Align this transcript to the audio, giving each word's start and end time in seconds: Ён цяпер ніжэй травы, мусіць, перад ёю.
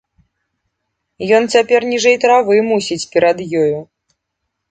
Ён 1.39 1.43
цяпер 1.57 1.85
ніжэй 1.91 2.17
травы, 2.23 2.55
мусіць, 2.71 2.99
перад 3.17 3.37
ёю. 3.65 3.77